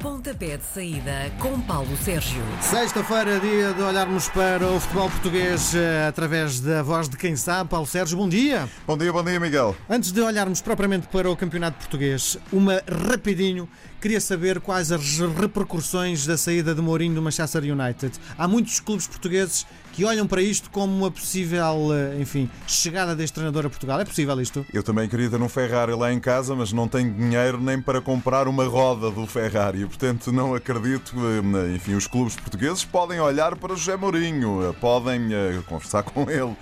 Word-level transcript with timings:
Pontapé 0.00 0.56
de 0.56 0.64
saída 0.64 1.30
com 1.38 1.60
Paulo 1.60 1.94
Sérgio. 1.98 2.42
Sexta-feira, 2.62 3.38
dia 3.38 3.74
de 3.74 3.82
olharmos 3.82 4.28
para 4.30 4.66
o 4.66 4.80
futebol 4.80 5.10
português 5.10 5.74
eh, 5.74 6.06
através 6.08 6.58
da 6.58 6.82
voz 6.82 7.06
de 7.06 7.18
quem 7.18 7.36
sabe. 7.36 7.68
Paulo 7.68 7.86
Sérgio, 7.86 8.16
bom 8.16 8.26
dia. 8.26 8.66
Bom 8.86 8.96
dia, 8.96 9.12
bom 9.12 9.22
dia, 9.22 9.38
Miguel. 9.38 9.76
Antes 9.90 10.10
de 10.10 10.22
olharmos 10.22 10.62
propriamente 10.62 11.06
para 11.08 11.30
o 11.30 11.36
campeonato 11.36 11.76
português, 11.76 12.38
uma 12.50 12.82
rapidinho, 13.10 13.68
queria 14.00 14.22
saber 14.22 14.58
quais 14.60 14.90
as 14.90 15.18
repercussões 15.18 16.26
da 16.26 16.38
saída 16.38 16.74
de 16.74 16.80
Mourinho 16.80 17.16
do 17.16 17.20
Manchester 17.20 17.62
United. 17.62 18.18
Há 18.38 18.48
muitos 18.48 18.80
clubes 18.80 19.06
portugueses 19.06 19.66
que 19.92 20.04
olham 20.04 20.26
para 20.26 20.40
isto 20.40 20.70
como 20.70 20.96
uma 20.96 21.10
possível, 21.10 21.88
eh, 21.92 22.20
enfim, 22.20 22.48
chegada 22.66 23.14
deste 23.16 23.34
treinador 23.34 23.66
a 23.66 23.70
Portugal. 23.70 24.00
É 24.00 24.04
possível 24.04 24.40
isto? 24.40 24.64
Eu 24.72 24.82
também 24.82 25.08
queria 25.08 25.28
ter 25.28 25.40
um 25.40 25.48
Ferrari 25.48 25.92
lá 25.94 26.12
em 26.12 26.20
casa, 26.20 26.54
mas 26.54 26.72
não 26.72 26.86
tenho 26.88 27.12
dinheiro 27.12 27.60
nem 27.60 27.80
para 27.80 28.00
comprar 28.00 28.46
uma 28.48 28.64
roda 28.64 29.10
do 29.10 29.26
Ferrari. 29.26 29.84
Portanto, 29.86 30.30
não 30.32 30.54
acredito. 30.54 31.14
eh, 31.16 31.74
Enfim, 31.74 31.94
os 31.94 32.06
clubes 32.06 32.36
portugueses 32.36 32.84
podem 32.84 33.20
olhar 33.20 33.56
para 33.56 33.72
o 33.72 33.76
José 33.76 33.96
Mourinho, 33.96 34.68
eh, 34.68 34.72
podem 34.80 35.28
conversar 35.66 36.02
com 36.04 36.30
ele. 36.30 36.56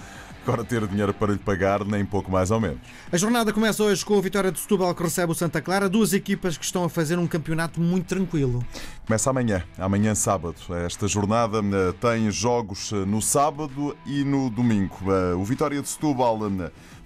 Agora 0.48 0.64
ter 0.64 0.86
dinheiro 0.86 1.12
para 1.12 1.32
lhe 1.32 1.38
pagar, 1.38 1.84
nem 1.84 2.06
pouco 2.06 2.32
mais 2.32 2.50
ou 2.50 2.58
menos. 2.58 2.78
A 3.12 3.18
jornada 3.18 3.52
começa 3.52 3.82
hoje 3.82 4.02
com 4.02 4.16
a 4.16 4.20
vitória 4.22 4.50
de 4.50 4.58
Setúbal 4.58 4.94
que 4.94 5.02
recebe 5.02 5.30
o 5.30 5.34
Santa 5.34 5.60
Clara, 5.60 5.90
duas 5.90 6.14
equipas 6.14 6.56
que 6.56 6.64
estão 6.64 6.84
a 6.84 6.88
fazer 6.88 7.18
um 7.18 7.26
campeonato 7.26 7.78
muito 7.82 8.06
tranquilo. 8.06 8.64
Começa 9.06 9.28
amanhã, 9.28 9.62
amanhã 9.76 10.14
sábado. 10.14 10.56
Esta 10.86 11.06
jornada 11.06 11.58
eh, 11.58 11.92
tem 12.00 12.30
jogos 12.30 12.92
eh, 12.94 13.04
no 13.04 13.20
sábado 13.20 13.94
e 14.06 14.24
no 14.24 14.48
domingo. 14.48 14.96
Eh, 15.08 15.34
O 15.34 15.44
Vitória 15.44 15.82
de 15.82 15.88
Setúbal 15.88 16.38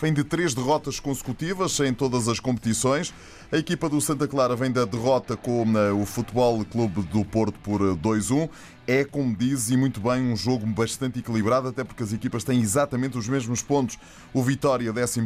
vem 0.02 0.12
de 0.12 0.24
três 0.24 0.52
derrotas 0.52 0.98
consecutivas 0.98 1.78
em 1.78 1.94
todas 1.94 2.26
as 2.26 2.40
competições. 2.40 3.14
A 3.52 3.56
equipa 3.56 3.88
do 3.88 4.00
Santa 4.00 4.26
Clara 4.26 4.56
vem 4.56 4.72
da 4.72 4.84
derrota 4.84 5.36
com 5.36 5.64
eh, 5.78 5.92
o 5.92 6.04
Futebol 6.04 6.64
Clube 6.64 7.02
do 7.02 7.24
Porto 7.24 7.56
por 7.60 7.80
eh, 7.80 7.94
2-1. 7.94 8.48
É, 8.84 9.04
como 9.04 9.36
diz, 9.36 9.70
e 9.70 9.76
muito 9.76 10.00
bem, 10.00 10.20
um 10.20 10.34
jogo 10.34 10.66
bastante 10.66 11.20
equilibrado, 11.20 11.68
até 11.68 11.84
porque 11.84 12.02
as 12.02 12.12
equipas 12.12 12.42
têm 12.42 12.60
exatamente 12.60 13.16
os 13.16 13.28
mesmos 13.28 13.62
pontos. 13.62 13.96
O 14.34 14.42
Vitória, 14.42 14.92
11, 14.92 15.20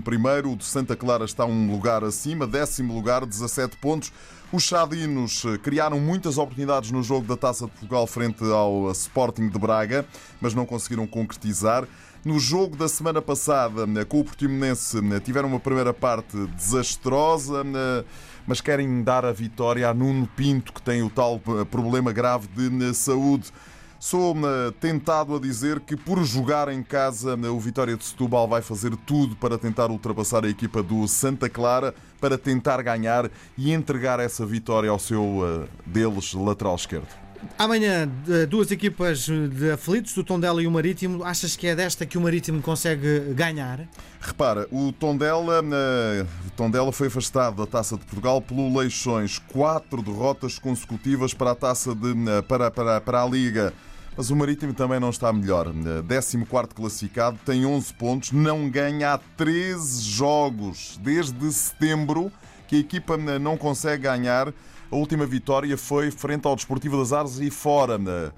o 0.44 0.56
de 0.56 0.64
Santa 0.64 0.94
Clara 0.94 1.24
está 1.24 1.46
um 1.46 1.70
lugar 1.72 2.04
acima, 2.04 2.46
décimo 2.46 2.94
lugar, 2.94 3.24
17 3.24 3.78
pontos. 3.78 4.12
Os 4.52 4.62
Chadinos 4.64 5.42
eh, 5.46 5.56
criaram 5.56 5.98
muitas 5.98 6.36
oportunidades 6.36 6.90
no 6.90 7.02
jogo 7.02 7.26
da 7.26 7.36
Taça 7.36 7.64
de 7.64 7.70
Portugal 7.70 8.06
frente 8.06 8.44
ao 8.44 8.90
Sporting 8.92 9.48
de 9.48 9.58
Braga, 9.58 10.04
mas 10.38 10.52
não 10.52 10.66
conseguiram 10.66 11.06
concretizar. 11.06 11.88
No 12.26 12.40
jogo 12.40 12.76
da 12.76 12.88
semana 12.88 13.22
passada, 13.22 13.86
eh, 14.00 14.04
com 14.04 14.18
o 14.18 14.24
Portimonense, 14.24 14.98
eh, 14.98 15.20
tiveram 15.20 15.48
uma 15.48 15.60
primeira 15.60 15.94
parte 15.94 16.36
desastrosa, 16.56 17.62
eh, 17.64 18.04
mas 18.44 18.60
querem 18.60 19.00
dar 19.00 19.24
a 19.24 19.30
vitória 19.30 19.88
a 19.88 19.94
Nuno 19.94 20.28
Pinto, 20.34 20.72
que 20.72 20.82
tem 20.82 21.04
o 21.04 21.08
tal 21.08 21.36
eh, 21.36 21.64
problema 21.66 22.10
grave 22.10 22.48
de 22.48 22.92
saúde. 22.94 23.52
Sou 24.00 24.34
tentado 24.80 25.36
a 25.36 25.38
dizer 25.38 25.78
que, 25.78 25.96
por 25.96 26.24
jogar 26.24 26.68
em 26.68 26.82
casa, 26.82 27.36
o 27.36 27.60
Vitória 27.60 27.96
de 27.96 28.04
Setúbal 28.04 28.48
vai 28.48 28.60
fazer 28.60 28.94
tudo 29.06 29.36
para 29.36 29.56
tentar 29.56 29.88
ultrapassar 29.92 30.44
a 30.44 30.48
equipa 30.48 30.82
do 30.82 31.06
Santa 31.06 31.48
Clara, 31.48 31.94
para 32.20 32.36
tentar 32.36 32.82
ganhar 32.82 33.30
e 33.56 33.72
entregar 33.72 34.18
essa 34.18 34.44
vitória 34.44 34.90
ao 34.90 34.98
seu 34.98 35.42
eh, 35.44 35.68
deles, 35.86 36.34
lateral 36.34 36.74
esquerdo. 36.74 37.25
Amanhã, 37.58 38.08
duas 38.48 38.70
equipas 38.70 39.26
de 39.26 39.70
aflitos, 39.70 40.12
do 40.14 40.22
Tondela 40.22 40.62
e 40.62 40.66
o 40.66 40.70
Marítimo. 40.70 41.24
Achas 41.24 41.56
que 41.56 41.66
é 41.66 41.74
desta 41.74 42.04
que 42.04 42.18
o 42.18 42.20
Marítimo 42.20 42.60
consegue 42.60 43.32
ganhar? 43.34 43.88
Repara, 44.20 44.66
o 44.70 44.92
Tondela, 44.92 45.62
eh, 45.62 46.26
o 46.46 46.50
Tondela 46.50 46.92
foi 46.92 47.06
afastado 47.06 47.56
da 47.56 47.66
Taça 47.66 47.96
de 47.96 48.04
Portugal 48.04 48.42
pelo 48.42 48.76
Leixões. 48.76 49.38
Quatro 49.38 50.02
derrotas 50.02 50.58
consecutivas 50.58 51.32
para 51.32 51.52
a 51.52 51.54
Taça 51.54 51.94
de, 51.94 52.12
eh, 52.28 52.42
para, 52.42 52.70
para, 52.70 53.00
para 53.00 53.22
a 53.22 53.26
Liga. 53.26 53.72
Mas 54.16 54.30
o 54.30 54.36
Marítimo 54.36 54.72
também 54.72 54.98
não 54.98 55.10
está 55.10 55.32
melhor. 55.32 55.68
Eh, 55.68 56.02
14 56.02 56.74
classificado, 56.74 57.38
tem 57.44 57.66
11 57.66 57.92
pontos, 57.94 58.32
não 58.32 58.68
ganha 58.70 59.12
há 59.12 59.18
13 59.18 60.02
jogos 60.02 60.98
desde 61.02 61.52
setembro 61.52 62.32
que 62.66 62.76
a 62.76 62.78
equipa 62.78 63.14
eh, 63.14 63.38
não 63.38 63.56
consegue 63.58 64.04
ganhar. 64.04 64.52
A 64.90 64.96
última 64.96 65.26
vitória 65.26 65.76
foi 65.76 66.10
frente 66.10 66.46
ao 66.46 66.54
Desportivo 66.54 66.98
das 66.98 67.12
Ares 67.12 67.38
e 67.40 67.50
fora. 67.50 67.98
eh, 68.06 68.32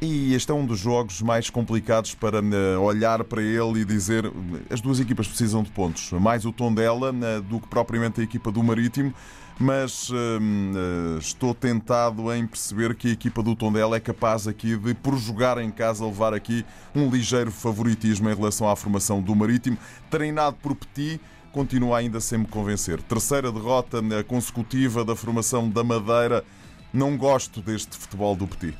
e 0.00 0.34
este 0.34 0.50
é 0.50 0.54
um 0.54 0.66
dos 0.66 0.78
jogos 0.78 1.22
mais 1.22 1.48
complicados 1.48 2.14
para 2.14 2.38
eh, 2.38 2.76
olhar 2.76 3.24
para 3.24 3.40
ele 3.40 3.80
e 3.80 3.84
dizer 3.84 4.30
as 4.68 4.80
duas 4.80 5.00
equipas 5.00 5.26
precisam 5.26 5.62
de 5.62 5.70
pontos. 5.70 6.12
Mais 6.12 6.44
o 6.44 6.52
Tondela 6.52 7.14
eh, 7.22 7.40
do 7.40 7.60
que 7.60 7.68
propriamente 7.68 8.20
a 8.20 8.24
equipa 8.24 8.50
do 8.50 8.62
Marítimo. 8.62 9.14
Mas 9.58 10.10
hum, 10.10 10.72
eh, 10.74 11.18
estou 11.20 11.54
tentado 11.54 12.32
em 12.34 12.44
perceber 12.46 12.94
que 12.96 13.08
a 13.08 13.12
equipa 13.12 13.42
do 13.42 13.54
Tondela 13.54 13.96
é 13.96 14.00
capaz 14.00 14.48
aqui 14.48 14.76
de, 14.76 14.94
por 14.94 15.16
jogar 15.16 15.58
em 15.58 15.70
casa, 15.70 16.04
levar 16.04 16.34
aqui 16.34 16.66
um 16.94 17.08
ligeiro 17.08 17.52
favoritismo 17.52 18.28
em 18.28 18.34
relação 18.34 18.68
à 18.68 18.74
formação 18.74 19.22
do 19.22 19.34
Marítimo. 19.34 19.78
Treinado 20.10 20.56
por 20.60 20.74
Petit, 20.74 21.20
continua 21.54 21.98
ainda 21.98 22.18
sem 22.18 22.38
me 22.38 22.46
convencer. 22.46 23.00
Terceira 23.00 23.52
derrota 23.52 24.02
eh, 24.10 24.24
consecutiva 24.24 25.04
da 25.04 25.14
formação 25.14 25.70
da 25.70 25.84
Madeira. 25.84 26.44
Não 26.92 27.16
gosto 27.16 27.60
deste 27.62 27.96
futebol 27.96 28.34
do 28.34 28.46
Petit. 28.46 28.76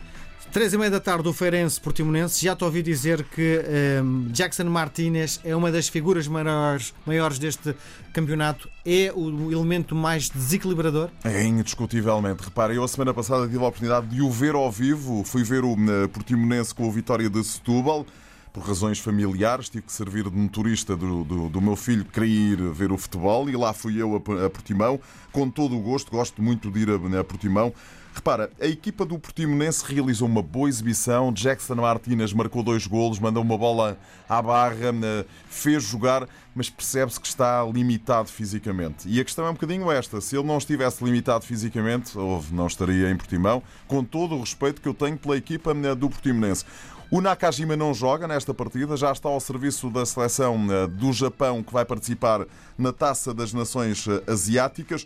Três 0.52 0.72
e 0.72 0.78
meia 0.78 0.90
da 0.90 1.00
tarde, 1.00 1.28
o 1.28 1.32
Feirense 1.32 1.80
Portimonense. 1.80 2.44
Já 2.44 2.54
te 2.54 2.64
ouvi 2.64 2.82
dizer 2.82 3.24
que 3.24 3.64
ehm, 3.64 4.28
Jackson 4.30 4.64
Martínez 4.64 5.40
é 5.44 5.54
uma 5.54 5.70
das 5.70 5.88
figuras 5.88 6.28
maiores, 6.28 6.94
maiores 7.06 7.38
deste 7.38 7.74
campeonato. 8.12 8.68
É 8.84 9.12
o 9.14 9.50
elemento 9.50 9.94
mais 9.94 10.28
desequilibrador. 10.28 11.10
É 11.24 11.42
indiscutivelmente. 11.44 12.44
Repara, 12.44 12.72
eu 12.72 12.84
a 12.84 12.88
semana 12.88 13.12
passada 13.14 13.46
tive 13.46 13.64
a 13.64 13.68
oportunidade 13.68 14.06
de 14.06 14.20
o 14.20 14.30
ver 14.30 14.54
ao 14.54 14.70
vivo. 14.70 15.24
Fui 15.24 15.42
ver 15.42 15.64
o 15.64 15.72
eh, 15.74 16.08
Portimonense 16.08 16.74
com 16.74 16.88
a 16.88 16.92
vitória 16.92 17.28
de 17.30 17.42
Setúbal. 17.42 18.06
Por 18.54 18.62
razões 18.62 19.00
familiares, 19.00 19.69
tive 19.69 19.82
que 19.82 19.92
servir 19.92 20.31
de 20.31 20.37
motorista 20.37 20.97
do, 20.97 21.25
do, 21.25 21.48
do 21.48 21.60
meu 21.60 21.75
filho 21.75 22.04
queria 22.04 22.53
ir 22.53 22.72
ver 22.72 22.92
o 22.92 22.97
futebol 22.97 23.50
e 23.50 23.56
lá 23.56 23.72
fui 23.72 24.00
eu 24.00 24.15
a, 24.15 24.47
a 24.47 24.48
Portimão, 24.48 25.00
com 25.32 25.50
todo 25.50 25.76
o 25.76 25.81
gosto, 25.81 26.12
gosto 26.12 26.41
muito 26.41 26.70
de 26.70 26.82
ir 26.82 26.88
a, 26.88 27.20
a 27.20 27.25
Portimão. 27.25 27.75
Repara, 28.14 28.48
a 28.60 28.66
equipa 28.66 29.04
do 29.04 29.19
Portimonense 29.19 29.84
realizou 29.84 30.28
uma 30.28 30.41
boa 30.41 30.69
exibição. 30.69 31.32
Jackson 31.32 31.75
Martínez 31.75 32.32
marcou 32.32 32.62
dois 32.62 32.86
golos, 32.86 33.19
mandou 33.19 33.42
uma 33.42 33.58
bola 33.58 33.98
à 34.28 34.41
barra, 34.41 34.94
eh, 35.02 35.25
fez 35.48 35.82
jogar, 35.82 36.28
mas 36.54 36.70
percebe-se 36.70 37.20
que 37.20 37.26
está 37.26 37.64
limitado 37.64 38.28
fisicamente. 38.28 39.08
E 39.08 39.19
a 39.19 39.25
questão 39.25 39.44
é 39.44 39.50
um 39.50 39.54
bocadinho 39.54 39.91
esta: 39.91 40.20
se 40.20 40.36
ele 40.36 40.47
não 40.47 40.58
estivesse 40.58 41.02
limitado 41.02 41.44
fisicamente, 41.44 42.16
ou 42.16 42.42
não 42.52 42.69
estaria 42.69 43.10
em 43.10 43.16
Portimão, 43.16 43.60
com 43.88 44.04
todo 44.04 44.36
o 44.36 44.41
respeito 44.41 44.81
que 44.81 44.88
eu 44.88 44.94
tenho 44.94 45.19
pela 45.19 45.36
equipa 45.36 45.72
eh, 45.72 45.94
do 45.96 46.08
Portimonense. 46.08 46.64
O 47.10 47.20
Nakajima 47.20 47.76
não 47.76 47.92
joga 47.92 48.28
nesta 48.28 48.54
partida, 48.54 48.96
já 48.96 49.10
está 49.10 49.28
ao 49.28 49.41
serviço 49.41 49.91
da 49.91 50.06
seleção 50.06 50.66
eh, 50.70 50.86
do 50.86 51.12
Japão 51.12 51.64
que 51.64 51.72
vai 51.72 51.84
participar 51.84 52.46
na 52.78 52.92
Taça 52.92 53.34
das 53.34 53.52
Nações 53.52 54.06
Asiáticas. 54.28 55.04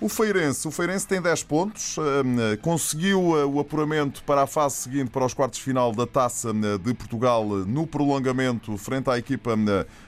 O 0.00 0.08
Feirense, 0.08 0.68
o 0.68 0.70
Feirense 0.70 1.08
tem 1.08 1.20
10 1.20 1.42
pontos, 1.42 1.96
eh, 1.98 2.56
conseguiu 2.58 3.36
eh, 3.36 3.44
o 3.44 3.58
apuramento 3.58 4.22
para 4.22 4.42
a 4.42 4.46
fase 4.46 4.76
seguinte, 4.76 5.10
para 5.10 5.24
os 5.24 5.34
quartos 5.34 5.58
de 5.58 5.64
final 5.64 5.90
da 5.92 6.06
Taça 6.06 6.50
eh, 6.50 6.78
de 6.78 6.94
Portugal, 6.94 7.42
eh, 7.42 7.64
no 7.66 7.84
prolongamento 7.84 8.76
frente 8.76 9.10
à 9.10 9.18
equipa 9.18 9.54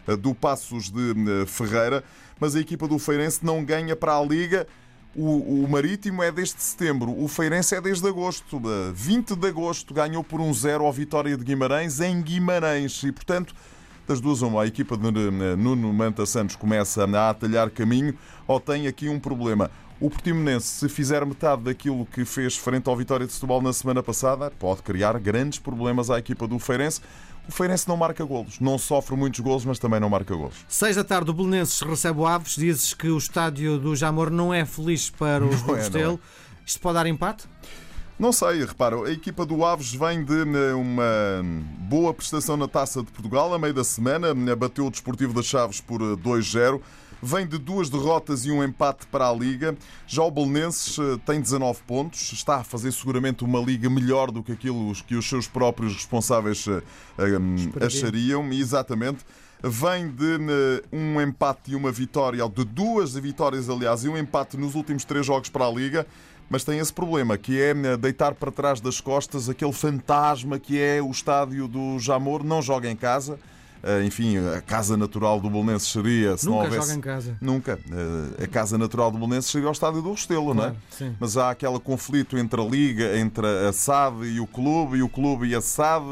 eh, 0.07 0.17
do 0.17 0.33
Passos 0.33 0.91
de 0.91 1.11
eh, 1.11 1.45
Ferreira, 1.45 2.05
mas 2.39 2.55
a 2.55 2.61
equipa 2.61 2.87
do 2.87 3.01
Feirense 3.01 3.45
não 3.45 3.65
ganha 3.65 3.97
para 3.97 4.17
a 4.17 4.23
Liga. 4.23 4.65
O, 5.17 5.67
Marítimo 5.69 6.23
é 6.23 6.31
desde 6.31 6.63
setembro, 6.63 7.11
o 7.21 7.27
Feirense 7.27 7.75
é 7.75 7.81
desde 7.81 8.07
agosto. 8.07 8.63
Eh, 8.65 8.93
20 8.95 9.35
de 9.35 9.49
agosto 9.49 9.93
ganhou 9.93 10.23
por 10.23 10.41
1-0 10.41 10.83
ao 10.83 10.93
Vitória 10.93 11.37
de 11.37 11.43
Guimarães 11.43 11.99
em 11.99 12.23
Guimarães 12.23 13.03
e, 13.03 13.11
portanto, 13.11 13.53
das 14.11 14.21
duas 14.21 14.43
uma, 14.43 14.63
a 14.63 14.67
equipa 14.67 14.97
de 14.97 15.07
eh, 15.07 15.57
Nuno 15.57 15.93
Manta 15.93 16.27
Santos 16.27 16.57
começa 16.57 17.05
a 17.05 17.31
atalhar 17.31 17.71
caminho 17.71 18.13
ou 18.45 18.59
tem 18.59 18.89
aqui 18.89 19.09
um 19.09 19.21
problema. 19.21 19.71
O 20.01 20.11
Portimonense, 20.11 20.67
se 20.67 20.89
fizer 20.89 21.25
metade 21.25 21.63
daquilo 21.63 22.05
que 22.07 22.25
fez 22.25 22.57
frente 22.57 22.89
ao 22.89 22.97
Vitória 22.97 23.25
de 23.25 23.33
Setúbal 23.33 23.63
na 23.63 23.73
semana 23.73 24.03
passada, 24.03 24.51
pode 24.59 24.83
criar 24.83 25.17
grandes 25.21 25.61
problemas 25.61 26.11
à 26.11 26.19
equipa 26.19 26.49
do 26.49 26.59
Feirense. 26.59 27.01
O 27.49 27.53
Feirense 27.53 27.87
não 27.87 27.97
marca 27.97 28.25
golos, 28.25 28.59
não 28.59 28.79
sofre 28.79 29.15
muitos 29.15 29.39
golos, 29.39 29.65
mas 29.65 29.79
também 29.79 30.01
não 30.01 30.11
marca 30.11 30.35
golos. 30.35 30.57
Seis 30.67 30.97
da 30.97 31.05
tarde, 31.05 31.31
o 31.31 31.35
Belenenses 31.35 31.81
recebe 31.81 32.19
o 32.19 32.27
Aves. 32.27 32.57
Dizes 32.57 32.93
que 32.93 33.09
o 33.09 33.17
estádio 33.19 33.79
do 33.79 33.95
Jamor 33.95 34.29
não 34.29 34.53
é 34.53 34.65
feliz 34.65 35.09
para 35.09 35.45
os 35.45 35.63
Não 35.63 35.77
é, 35.77 35.79
Restelo. 35.79 36.13
não 36.13 36.21
Isto 36.67 36.81
pode 36.81 36.95
dar 36.95 37.07
empate? 37.07 37.45
Não 38.21 38.33
sei, 38.33 38.63
repara, 38.67 38.97
a 38.97 39.11
equipa 39.11 39.47
do 39.47 39.65
Aves 39.65 39.95
vem 39.95 40.23
de 40.23 40.45
né, 40.45 40.75
uma 40.75 41.43
boa 41.89 42.13
prestação 42.13 42.55
na 42.55 42.69
Taça 42.69 43.03
de 43.03 43.11
Portugal 43.11 43.55
a 43.55 43.59
meio 43.59 43.73
da 43.73 43.83
semana, 43.83 44.35
né, 44.35 44.55
bateu 44.55 44.87
o 44.87 44.91
Desportivo 44.91 45.33
das 45.33 45.47
Chaves 45.47 45.81
por 45.81 46.03
eh, 46.03 46.17
2-0. 46.17 46.83
Vem 47.23 47.47
de 47.47 47.57
duas 47.57 47.89
derrotas 47.89 48.45
e 48.45 48.51
um 48.51 48.63
empate 48.63 49.07
para 49.07 49.27
a 49.27 49.33
Liga. 49.33 49.75
Já 50.07 50.23
o 50.23 50.31
Belenenses 50.31 50.99
eh, 50.99 51.19
tem 51.25 51.41
19 51.41 51.81
pontos, 51.87 52.31
está 52.33 52.57
a 52.57 52.63
fazer 52.63 52.93
seguramente 52.93 53.43
uma 53.43 53.59
Liga 53.59 53.89
melhor 53.89 54.31
do 54.31 54.43
que 54.43 54.53
aquilo 54.53 54.93
que 55.07 55.15
os 55.15 55.27
seus 55.27 55.47
próprios 55.49 55.95
responsáveis 55.95 56.67
eh, 56.69 56.83
eh, 57.17 57.87
achariam. 57.87 58.47
Exatamente. 58.53 59.25
Vem 59.63 60.11
de 60.11 60.37
né, 60.39 60.81
um 60.93 61.19
empate 61.23 61.73
e 61.73 61.75
uma 61.75 61.91
vitória, 61.91 62.45
ou 62.45 62.51
de 62.51 62.65
duas 62.65 63.15
vitórias, 63.15 63.71
aliás, 63.71 64.05
e 64.05 64.11
um 64.11 64.17
empate 64.19 64.59
nos 64.59 64.75
últimos 64.75 65.07
três 65.07 65.25
jogos 65.25 65.49
para 65.49 65.67
a 65.67 65.71
Liga 65.71 66.07
mas 66.51 66.65
tem 66.65 66.79
esse 66.81 66.93
problema, 66.93 67.39
que 67.39 67.59
é 67.61 67.71
eh, 67.71 67.97
deitar 67.97 68.35
para 68.35 68.51
trás 68.51 68.81
das 68.81 69.01
costas 69.01 69.49
aquele 69.49 69.73
fantasma 69.73 70.59
que 70.59 70.79
é 70.79 71.01
o 71.01 71.11
estádio 71.11 71.67
do 71.69 71.99
Jamor, 71.99 72.43
não 72.45 72.61
joga 72.61 72.91
em 72.91 72.97
casa. 72.97 73.39
Eh, 73.83 74.03
enfim, 74.05 74.37
a 74.37 74.61
casa 74.61 74.95
natural 74.97 75.41
do 75.41 75.49
Bolonenses 75.49 75.89
seria, 75.91 76.37
se 76.37 76.45
Nunca 76.45 76.57
não 76.59 76.65
houvesse... 76.65 76.87
joga 76.89 76.99
em 76.99 77.01
casa. 77.01 77.39
Nunca. 77.41 77.79
Eh, 78.39 78.45
A 78.45 78.47
casa 78.47 78.77
natural 78.77 79.11
do 79.11 79.17
Bolonenses 79.17 79.51
seria 79.51 79.69
o 79.69 79.73
estádio 79.73 80.03
do 80.03 80.11
Restelo, 80.11 80.53
não 80.53 80.65
é? 80.65 80.67
Claro, 80.67 80.77
sim. 80.91 81.17
Mas 81.19 81.37
há 81.39 81.51
aquele 81.51 81.79
conflito 81.81 82.37
entre 82.37 82.61
a 82.61 82.65
Liga, 82.65 83.17
entre 83.17 83.47
a 83.47 83.73
SAD 83.73 84.25
e 84.27 84.41
o 84.41 84.47
clube, 84.47 84.99
e 84.99 85.03
o 85.03 85.09
clube 85.09 85.47
e 85.47 85.55
a 85.55 85.61
SAD. 85.63 86.05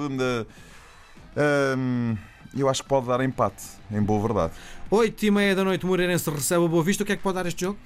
hum, 1.76 2.16
Eu 2.56 2.68
acho 2.68 2.82
que 2.82 2.88
pode 2.88 3.06
dar 3.06 3.20
empate, 3.20 3.62
em 3.90 4.00
boa 4.00 4.20
verdade. 4.22 4.52
8 4.90 5.26
e 5.26 5.30
meia 5.30 5.54
da 5.54 5.62
noite, 5.64 5.84
Moreirense 5.84 6.30
recebe 6.30 6.62
o 6.62 6.68
Boa 6.68 6.82
Vista. 6.82 7.02
O 7.02 7.06
que 7.06 7.12
é 7.12 7.16
que 7.16 7.22
pode 7.22 7.34
dar 7.34 7.44
este 7.46 7.60
jogo? 7.66 7.78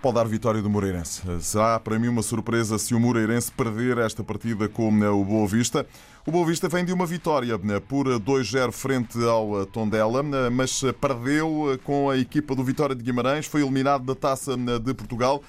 Pode 0.00 0.14
dar 0.14 0.28
vitória 0.28 0.62
do 0.62 0.70
Moreirense. 0.70 1.22
Será 1.40 1.80
para 1.80 1.98
mim 1.98 2.06
uma 2.06 2.22
surpresa 2.22 2.78
se 2.78 2.94
o 2.94 3.00
Moreirense 3.00 3.50
perder 3.50 3.98
esta 3.98 4.22
partida 4.22 4.68
com 4.68 4.96
eh, 5.02 5.08
o 5.08 5.24
Boa 5.24 5.48
Vista. 5.48 5.84
O 6.24 6.30
Boa 6.30 6.46
Vista 6.46 6.68
vem 6.68 6.84
de 6.84 6.92
uma 6.92 7.04
vitória 7.04 7.54
eh, 7.54 7.80
por 7.80 8.06
2-0 8.06 8.70
frente 8.70 9.18
ao 9.24 9.66
Tondela, 9.66 10.20
eh, 10.20 10.50
mas 10.50 10.82
perdeu 11.00 11.76
com 11.82 12.08
a 12.08 12.16
equipa 12.16 12.54
do 12.54 12.62
Vitória 12.62 12.94
de 12.94 13.02
Guimarães, 13.02 13.46
foi 13.46 13.60
eliminado 13.60 14.04
da 14.04 14.14
Taça 14.14 14.56
de 14.56 14.94
Portugal 14.94 15.42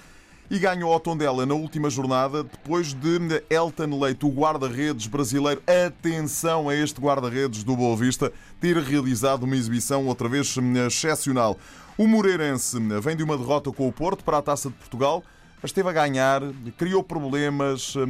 e 0.50 0.58
ganhou 0.58 0.92
ao 0.92 1.00
Tondela 1.00 1.46
na 1.46 1.54
última 1.54 1.88
jornada 1.88 2.44
depois 2.44 2.92
de 2.92 3.44
Elton 3.52 4.00
Leite, 4.00 4.26
o 4.26 4.30
guarda-redes 4.30 5.06
brasileiro, 5.06 5.62
atenção 5.86 6.70
a 6.70 6.76
este 6.76 7.00
guarda-redes 7.00 7.64
do 7.64 7.76
Boa 7.76 7.96
Vista, 7.96 8.34
ter 8.60 8.76
realizado 8.78 9.44
uma 9.44 9.56
exibição 9.56 10.08
outra 10.08 10.28
vez 10.28 10.56
excepcional. 10.88 11.56
O 12.00 12.08
Moreirense 12.08 12.80
vem 13.02 13.14
de 13.14 13.24
uma 13.24 13.38
derrota 13.38 13.70
com 13.74 13.86
o 13.86 13.92
Porto 13.92 14.24
para 14.24 14.38
a 14.38 14.42
Taça 14.42 14.70
de 14.70 14.76
Portugal, 14.76 15.22
mas 15.62 15.72
esteve 15.72 15.90
a 15.90 15.92
ganhar, 15.92 16.42
criou 16.78 17.04
problemas. 17.04 17.94
hum, 17.94 18.06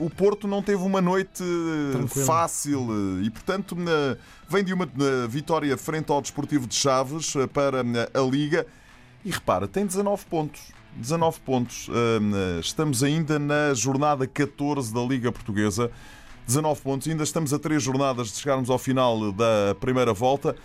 O 0.00 0.10
Porto 0.10 0.48
não 0.48 0.60
teve 0.60 0.82
uma 0.82 1.00
noite 1.00 1.40
eh, 1.40 1.92
Tranquilo. 1.92 2.26
fácil 2.26 2.88
eh, 2.90 3.26
e, 3.26 3.30
portanto, 3.30 3.76
vem 4.48 4.64
de 4.64 4.74
uma 4.74 4.84
eh, 4.84 5.28
vitória 5.28 5.76
frente 5.76 6.10
ao 6.10 6.20
Desportivo 6.20 6.66
de 6.66 6.74
Chaves 6.74 7.36
eh, 7.36 7.46
para 7.46 7.82
a 7.82 8.20
Liga. 8.28 8.66
E 9.24 9.30
repara, 9.30 9.68
tem 9.68 9.86
19 9.86 10.26
pontos. 10.26 10.60
19 10.96 11.38
pontos. 11.42 11.88
Estamos 12.60 13.04
ainda 13.04 13.38
na 13.38 13.72
jornada 13.74 14.26
14 14.26 14.92
da 14.92 15.02
Liga 15.02 15.30
Portuguesa. 15.30 15.88
19 16.48 16.80
pontos. 16.80 17.06
Ainda 17.06 17.22
estamos 17.22 17.54
a 17.54 17.60
três 17.60 17.80
jornadas 17.80 18.32
de 18.32 18.38
chegarmos 18.38 18.68
ao 18.68 18.78
final 18.78 19.30
da 19.30 19.76
primeira 19.78 20.12
volta. 20.12 20.56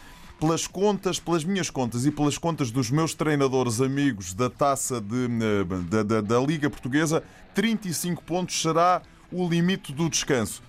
Pelas 0.45 0.67
contas, 0.67 1.19
pelas 1.19 1.43
minhas 1.43 1.71
contas 1.71 2.05
e 2.05 2.11
pelas 2.11 2.37
contas 2.37 2.69
dos 2.69 2.91
meus 2.91 3.15
treinadores 3.15 3.81
amigos 3.81 4.31
da 4.31 4.47
taça 4.47 5.01
de, 5.01 5.25
eh, 5.25 5.63
da, 5.89 6.03
da, 6.03 6.21
da 6.21 6.39
Liga 6.39 6.69
Portuguesa, 6.69 7.23
35 7.55 8.21
pontos 8.21 8.61
será 8.61 9.01
o 9.31 9.49
limite 9.49 9.91
do 9.91 10.07
descanso. 10.07 10.61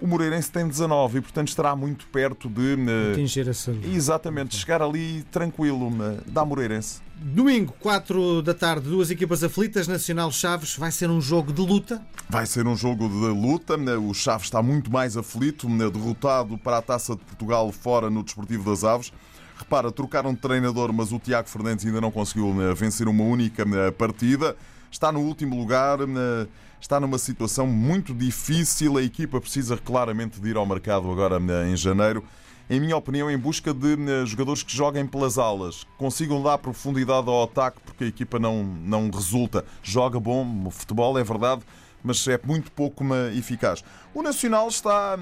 O 0.00 0.06
Moreirense 0.06 0.50
tem 0.50 0.66
19 0.66 1.18
e, 1.18 1.20
portanto, 1.20 1.48
estará 1.48 1.74
muito 1.74 2.06
perto 2.06 2.48
de. 2.48 2.76
eh, 2.88 3.12
Atingir 3.12 3.48
a 3.48 3.54
saúde. 3.54 3.90
Exatamente, 3.92 4.54
chegar 4.56 4.80
ali 4.80 5.24
tranquilo, 5.30 5.90
eh, 6.04 6.20
dá 6.26 6.44
Moreirense. 6.44 7.00
Domingo, 7.16 7.74
4 7.80 8.42
da 8.42 8.54
tarde, 8.54 8.88
duas 8.88 9.10
equipas 9.10 9.42
aflitas, 9.42 9.88
Nacional 9.88 10.30
Chaves. 10.30 10.76
Vai 10.76 10.92
ser 10.92 11.10
um 11.10 11.20
jogo 11.20 11.52
de 11.52 11.60
luta. 11.60 12.00
Vai 12.30 12.46
ser 12.46 12.64
um 12.68 12.76
jogo 12.76 13.08
de 13.08 13.14
luta. 13.40 13.76
O 13.98 14.14
Chaves 14.14 14.44
está 14.46 14.62
muito 14.62 14.88
mais 14.92 15.16
aflito, 15.16 15.66
derrotado 15.66 16.56
para 16.58 16.78
a 16.78 16.82
Taça 16.82 17.16
de 17.16 17.22
Portugal 17.24 17.72
fora 17.72 18.08
no 18.08 18.22
Desportivo 18.22 18.70
das 18.70 18.84
Aves. 18.84 19.12
Repara, 19.58 19.90
trocaram 19.90 20.32
de 20.32 20.38
treinador, 20.38 20.92
mas 20.92 21.10
o 21.10 21.18
Tiago 21.18 21.48
Fernandes 21.48 21.84
ainda 21.84 22.00
não 22.00 22.12
conseguiu 22.12 22.54
né, 22.54 22.72
vencer 22.72 23.08
uma 23.08 23.24
única 23.24 23.64
né, 23.64 23.90
partida. 23.90 24.54
Está 24.90 25.12
no 25.12 25.20
último 25.20 25.56
lugar, 25.56 25.98
né, 26.06 26.46
está 26.80 26.98
numa 26.98 27.18
situação 27.18 27.66
muito 27.66 28.14
difícil. 28.14 28.96
A 28.96 29.02
equipa 29.02 29.40
precisa 29.40 29.76
claramente 29.76 30.40
de 30.40 30.48
ir 30.48 30.56
ao 30.56 30.66
mercado 30.66 31.10
agora 31.10 31.38
né, 31.38 31.70
em 31.70 31.76
janeiro. 31.76 32.24
Em 32.70 32.78
minha 32.78 32.96
opinião, 32.96 33.30
em 33.30 33.38
busca 33.38 33.72
de 33.72 33.96
né, 33.96 34.26
jogadores 34.26 34.62
que 34.62 34.76
joguem 34.76 35.06
pelas 35.06 35.38
alas, 35.38 35.86
consigam 35.96 36.42
dar 36.42 36.58
profundidade 36.58 37.26
ao 37.26 37.44
ataque, 37.44 37.80
porque 37.82 38.04
a 38.04 38.06
equipa 38.06 38.38
não, 38.38 38.62
não 38.62 39.10
resulta. 39.10 39.64
Joga 39.82 40.20
bom, 40.20 40.66
o 40.66 40.70
futebol 40.70 41.18
é 41.18 41.24
verdade, 41.24 41.62
mas 42.02 42.26
é 42.28 42.38
muito 42.44 42.70
pouco 42.70 43.04
eficaz. 43.34 43.82
O 44.14 44.22
Nacional 44.22 44.68
está, 44.68 45.18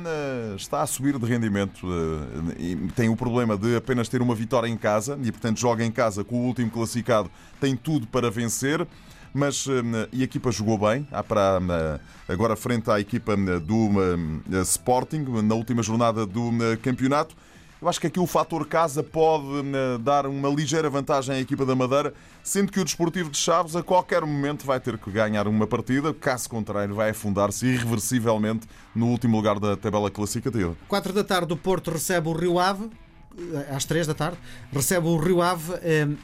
está 0.57 0.83
a 0.83 0.87
subir 0.87 1.19
de 1.19 1.27
rendimento 1.27 1.87
eh, 1.89 2.91
tem 2.95 3.09
o 3.09 3.17
problema 3.17 3.57
de 3.57 3.77
apenas 3.77 4.09
ter 4.09 4.21
uma 4.21 4.35
vitória 4.35 4.69
em 4.69 4.77
casa 4.77 5.19
e, 5.23 5.31
portanto, 5.31 5.59
joga 5.59 5.85
em 5.85 5.93
casa 5.93 6.25
com 6.25 6.37
o 6.37 6.47
último 6.47 6.71
classificado, 6.71 7.31
tem 7.61 7.77
tudo 7.77 8.07
para 8.07 8.31
vencer. 8.31 8.87
Mas 9.37 9.67
eh, 9.69 10.09
e 10.15 10.23
a 10.23 10.25
equipa 10.25 10.51
jogou 10.51 10.79
bem, 10.79 11.07
para, 11.29 11.61
eh, 11.69 12.33
agora 12.33 12.57
frente 12.57 12.91
à 12.91 12.99
equipa 12.99 13.35
eh, 13.35 13.61
do 13.61 13.91
Sporting, 14.63 15.27
na 15.45 15.55
última 15.55 15.83
jornada 15.83 16.25
do 16.25 16.51
campeonato. 16.83 17.37
Eu 17.81 17.87
acho 17.87 18.01
que 18.01 18.07
aqui 18.07 18.19
o 18.19 18.27
fator 18.27 18.67
casa 18.67 19.03
pode 19.03 19.45
dar 20.01 20.27
uma 20.27 20.49
ligeira 20.49 20.89
vantagem 20.89 21.35
à 21.35 21.39
equipa 21.39 21.67
da 21.67 21.77
Madeira, 21.77 22.15
sendo 22.43 22.73
que 22.73 22.81
o 22.81 22.85
Desportivo 22.85 23.29
de 23.29 23.37
Chaves 23.37 23.77
a 23.77 23.83
qualquer 23.83 24.23
momento 24.23 24.65
vai 24.65 24.81
ter 24.81 24.97
que 24.97 25.11
ganhar 25.11 25.47
uma 25.47 25.67
partida, 25.67 26.15
caso 26.15 26.49
contrário 26.49 26.95
vai 26.95 27.11
afundar-se 27.11 27.67
irreversivelmente 27.67 28.67
no 28.95 29.09
último 29.09 29.37
lugar 29.37 29.61
da 29.61 29.77
tabela 29.77 30.11
classificativa. 30.11 30.75
4 30.89 31.13
da 31.13 31.23
tarde, 31.23 31.53
o 31.53 31.57
Porto 31.59 31.91
recebe 31.91 32.31
o 32.31 32.33
Rio 32.33 32.59
Ave. 32.59 32.89
Às 33.71 33.85
3 33.85 34.07
da 34.07 34.15
tarde, 34.15 34.39
recebe 34.73 35.07
o 35.09 35.17
Rio 35.17 35.43
Ave. 35.43 35.75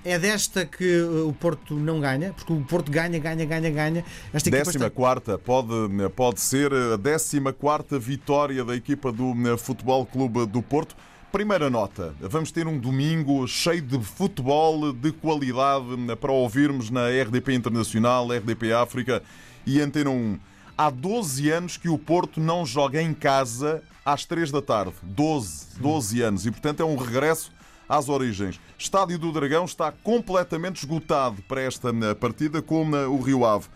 É 0.04 0.18
desta 0.18 0.64
que 0.64 0.84
eh, 0.84 1.02
o 1.02 1.32
Porto 1.32 1.74
não 1.74 2.00
ganha, 2.00 2.32
porque 2.32 2.52
o 2.52 2.60
Porto 2.62 2.90
ganha, 2.90 3.18
ganha, 3.18 3.44
ganha, 3.44 3.70
ganha. 3.70 4.04
Esta 4.32 4.50
Décima 4.50 4.86
está... 4.86 4.90
quarta 4.90 5.38
pode, 5.38 5.68
pode 6.16 6.40
ser 6.40 6.72
a 6.72 6.96
décima 6.96 7.52
quarta 7.52 7.98
vitória 7.98 8.64
da 8.64 8.74
equipa 8.74 9.12
do 9.12 9.32
eh, 9.46 9.56
Futebol 9.56 10.06
Clube 10.06 10.46
do 10.46 10.62
Porto. 10.62 10.96
Primeira 11.30 11.70
nota, 11.70 12.14
vamos 12.20 12.50
ter 12.50 12.66
um 12.66 12.78
domingo 12.78 13.46
cheio 13.46 13.80
de 13.80 13.98
futebol 13.98 14.92
de 14.92 15.12
qualidade 15.12 15.86
eh, 16.08 16.14
para 16.14 16.32
ouvirmos 16.32 16.90
na 16.90 17.08
RDP 17.08 17.54
Internacional, 17.54 18.28
RDP 18.28 18.72
África 18.72 19.22
e 19.66 19.80
Antena 19.80 20.10
1. 20.10 20.38
Há 20.76 20.90
12 20.90 21.50
anos 21.50 21.76
que 21.76 21.88
o 21.88 21.98
Porto 21.98 22.40
não 22.40 22.64
joga 22.64 23.02
em 23.02 23.12
casa 23.12 23.82
às 24.04 24.24
3 24.24 24.50
da 24.50 24.62
tarde. 24.62 24.94
12, 25.02 25.78
12 25.78 26.22
anos. 26.22 26.46
E, 26.46 26.50
portanto, 26.50 26.80
é 26.80 26.84
um 26.84 26.96
regresso 26.96 27.52
às 27.88 28.08
origens. 28.08 28.58
Estádio 28.78 29.18
do 29.18 29.30
Dragão 29.30 29.64
está 29.64 29.92
completamente 29.92 30.78
esgotado 30.78 31.42
para 31.42 31.60
esta 31.60 31.90
eh, 31.90 32.14
partida 32.14 32.62
com 32.62 32.96
eh, 32.96 33.06
o 33.06 33.20
Rio 33.20 33.44
Ave. 33.44 33.66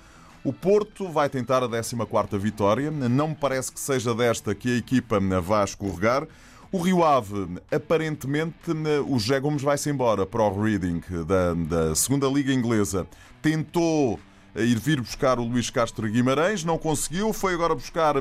O 0.43 0.53
Porto 0.53 1.09
vai 1.09 1.29
tentar 1.29 1.63
a 1.63 1.69
14ª 1.69 2.39
vitória. 2.39 2.91
Não 2.91 3.29
me 3.29 3.35
parece 3.35 3.71
que 3.71 3.79
seja 3.79 4.15
desta 4.15 4.55
que 4.55 4.75
a 4.75 4.79
equipa 4.79 5.17
eh, 5.17 5.41
vá 5.41 5.63
escorregar. 5.63 6.27
O 6.73 6.79
Rio 6.79 7.05
Ave, 7.05 7.61
aparentemente, 7.71 8.73
o 9.07 9.19
José 9.19 9.39
Gomes 9.39 9.63
vai-se 9.63 9.89
embora 9.89 10.27
para 10.27 10.43
o 10.43 10.63
Reading 10.63 11.01
da, 11.25 11.55
da 11.55 11.95
segunda 11.95 12.27
Liga 12.27 12.53
Inglesa. 12.53 13.07
Tentou 13.41 14.19
ir 14.59 14.79
vir 14.79 15.01
buscar 15.01 15.39
o 15.39 15.45
Luís 15.45 15.71
Castro 15.71 16.11
Guimarães, 16.11 16.65
não 16.65 16.79
conseguiu, 16.79 17.33
foi 17.33 17.55
agora 17.55 17.75
buscar 17.75 18.15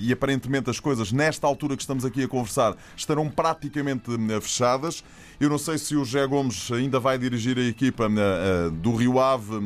e 0.00 0.12
aparentemente 0.12 0.68
as 0.68 0.78
coisas, 0.78 1.12
nesta 1.12 1.46
altura 1.46 1.76
que 1.76 1.82
estamos 1.82 2.04
aqui 2.04 2.24
a 2.24 2.28
conversar, 2.28 2.76
estarão 2.96 3.28
praticamente 3.28 4.10
fechadas. 4.40 5.02
Eu 5.40 5.48
não 5.48 5.58
sei 5.58 5.78
se 5.78 5.94
o 5.94 6.04
José 6.04 6.26
Gomes 6.26 6.70
ainda 6.72 6.98
vai 7.00 7.16
dirigir 7.18 7.58
a 7.58 7.62
equipa 7.62 8.08
do 8.82 8.94
Rio 8.94 9.18
Ave 9.18 9.60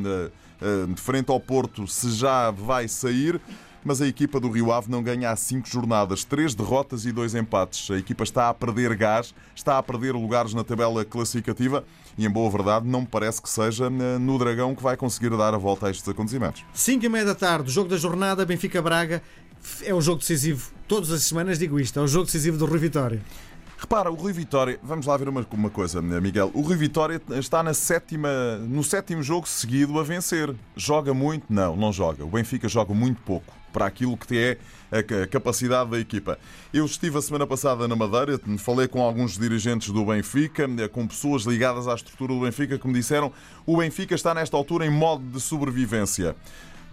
de 0.95 1.01
frente 1.01 1.31
ao 1.31 1.41
Porto, 1.41 1.89
se 1.89 2.13
já 2.13 2.51
vai 2.51 2.87
sair 2.87 3.41
mas 3.85 4.01
a 4.01 4.07
equipa 4.07 4.39
do 4.39 4.51
Rio 4.51 4.73
Ave 4.73 4.91
não 4.91 5.03
ganha 5.03 5.31
há 5.31 5.37
cinco 5.37 5.69
jornadas, 5.69 6.25
três 6.25 6.55
derrotas 6.55 7.05
e 7.05 7.13
dois 7.13 7.35
empates. 7.35 7.91
A 7.91 7.99
equipa 7.99 8.23
está 8.23 8.49
a 8.49 8.55
perder 8.55 8.95
gás, 8.97 9.35
está 9.55 9.79
a 9.79 9.83
perder 9.83 10.13
lugares 10.13 10.55
na 10.55 10.63
tabela 10.65 11.05
classificativa 11.05 11.85
e, 12.17 12.25
em 12.25 12.31
boa 12.31 12.51
verdade, 12.51 12.87
não 12.87 13.01
me 13.01 13.07
parece 13.07 13.43
que 13.43 13.49
seja 13.49 13.91
no 13.91 14.39
Dragão 14.39 14.75
que 14.75 14.83
vai 14.83 14.97
conseguir 14.97 15.31
dar 15.37 15.55
a 15.55 15.59
volta 15.59 15.87
a 15.87 15.91
estes 15.91 16.09
acontecimentos. 16.09 16.65
5 16.73 17.05
e 17.05 17.09
meia 17.09 17.25
da 17.25 17.35
tarde, 17.35 17.71
jogo 17.71 17.89
da 17.89 17.97
jornada, 17.97 18.45
Benfica-Braga. 18.45 19.23
É 19.85 19.95
o 19.95 20.01
jogo 20.01 20.19
decisivo. 20.19 20.73
Todas 20.89 21.11
as 21.13 21.23
semanas 21.23 21.59
digo 21.59 21.79
isto, 21.79 21.99
é 21.99 22.03
o 22.03 22.09
jogo 22.09 22.27
decisivo 22.27 22.59
do 22.59 22.67
Rui 22.67 22.79
Vitória. 22.79 23.23
Repara, 23.79 24.11
o 24.11 24.15
Rui 24.15 24.33
Vitória, 24.33 24.79
vamos 24.81 25.07
lá 25.07 25.17
ver 25.17 25.29
uma, 25.29 25.45
uma 25.51 25.71
coisa, 25.71 26.01
Miguel. 26.01 26.53
O 26.55 26.61
Rui 26.61 26.77
Vitória 26.77 27.21
está 27.31 27.65
na 27.65 27.75
sétima, 27.75 28.57
no 28.59 28.83
sétimo 28.85 29.23
jogo 29.23 29.49
seguido 29.49 29.99
a 29.99 30.05
vencer. 30.05 30.55
Joga 30.77 31.13
muito? 31.13 31.47
Não, 31.49 31.77
não 31.77 31.93
joga. 31.93 32.25
O 32.25 32.29
Benfica 32.29 32.69
joga 32.69 32.95
muito 32.95 33.21
pouco 33.23 33.62
para 33.73 33.87
aquilo 33.87 34.17
que 34.17 34.39
é 34.39 34.59
a 34.93 35.27
capacidade 35.27 35.91
da 35.91 35.99
equipa. 35.99 36.39
Eu 36.73 36.85
estive 36.85 37.17
a 37.17 37.23
semana 37.23 37.47
passada 37.47 37.89
na 37.89 37.97
Madeira, 37.97 38.39
falei 38.59 38.87
com 38.87 39.01
alguns 39.01 39.39
dirigentes 39.39 39.89
do 39.89 40.05
Benfica, 40.05 40.69
com 40.91 41.07
pessoas 41.07 41.45
ligadas 41.45 41.89
à 41.89 41.95
estrutura 41.95 42.35
do 42.35 42.41
Benfica, 42.41 42.79
que 42.79 42.87
me 42.87 42.95
disseram 42.95 43.33
o 43.65 43.79
Benfica 43.79 44.15
está 44.15 44.35
nesta 44.35 44.57
altura 44.57 44.85
em 44.85 44.91
modo 44.91 45.25
de 45.25 45.41
sobrevivência. 45.41 46.37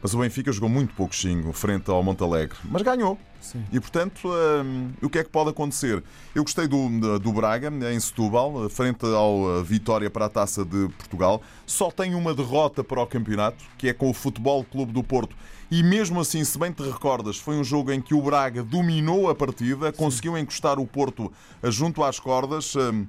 Mas 0.01 0.13
o 0.13 0.20
Benfica 0.20 0.51
jogou 0.51 0.70
muito 0.70 0.94
pouco 0.94 1.13
xingo 1.13 1.51
frente 1.51 1.89
ao 1.89 2.01
Montalegre, 2.01 2.58
mas 2.63 2.82
ganhou. 2.82 3.18
Sim. 3.41 3.63
E 3.72 3.79
portanto, 3.79 4.29
hum, 4.29 4.91
o 5.01 5.10
que 5.10 5.20
é 5.20 5.24
que 5.24 5.29
pode 5.29 5.50
acontecer? 5.50 6.03
Eu 6.36 6.44
gostei 6.44 6.68
do, 6.68 7.20
do 7.20 7.32
Braga 7.32 7.72
em 7.91 8.00
Setúbal, 8.00 8.70
frente 8.70 9.06
ao 9.06 9.63
Vitória 9.63 10.10
para 10.10 10.25
a 10.25 10.29
Taça 10.29 10.63
de 10.63 10.89
Portugal. 10.98 11.41
Só 11.65 11.89
tem 11.89 12.15
uma 12.15 12.34
derrota 12.34 12.84
para 12.84 13.01
o 13.01 13.08
campeonato, 13.08 13.63
que 13.77 13.89
é 13.89 13.94
com 13.94 14.10
o 14.10 14.13
Futebol 14.13 14.63
Clube 14.63 14.91
do 14.91 15.03
Porto. 15.03 15.36
E 15.72 15.84
mesmo 15.84 16.20
assim, 16.20 16.44
se 16.44 16.58
bem 16.58 16.72
te 16.72 16.84
recordas, 16.84 17.38
foi 17.38 17.56
um 17.56 17.63
jogo 17.63 17.91
em 17.91 18.01
que 18.01 18.13
o 18.13 18.22
Braga 18.22 18.63
dominou 18.63 19.29
a 19.29 19.36
partida, 19.36 19.91
conseguiu 19.91 20.38
encostar 20.38 20.79
o 20.79 20.86
Porto 20.86 21.32
junto 21.63 22.03
às 22.03 22.20
cordas. 22.20 22.75
Hum, 22.75 23.06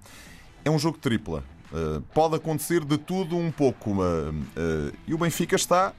é 0.64 0.70
um 0.70 0.78
jogo 0.78 0.99
tripla. 0.99 1.42
Uh, 1.73 2.00
pode 2.12 2.35
acontecer 2.35 2.85
de 2.85 2.99
tudo 2.99 3.37
um 3.37 3.50
pouco. 3.50 3.92
Uh, 3.92 4.30
uh, 4.30 4.92
e 5.06 5.14
o 5.14 5.18
Benfica 5.18 5.56
está 5.56 5.92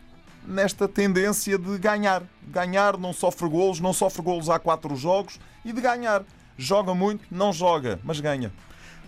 nesta 0.45 0.87
tendência 0.87 1.57
de 1.57 1.77
ganhar. 1.77 2.23
Ganhar, 2.47 2.97
não 2.97 3.13
sofre 3.13 3.47
golos, 3.47 3.79
não 3.79 3.93
sofre 3.93 4.21
golos 4.21 4.49
há 4.49 4.59
quatro 4.59 4.95
jogos 4.95 5.39
e 5.63 5.71
de 5.71 5.81
ganhar. 5.81 6.23
Joga 6.57 6.93
muito, 6.93 7.23
não 7.31 7.51
joga, 7.51 7.99
mas 8.03 8.19
ganha. 8.19 8.51